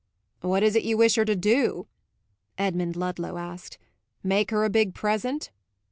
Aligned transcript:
"What 0.39 0.63
is 0.63 0.75
it 0.75 0.81
you 0.83 0.97
wish 0.97 1.13
her 1.13 1.25
to 1.25 1.35
do?" 1.35 1.85
Edmund 2.57 2.95
Ludlow 2.95 3.37
asked. 3.37 3.77
"Make 4.23 4.49
her 4.49 4.65
a 4.65 4.67
big 4.71 4.95
present?" 4.95 5.51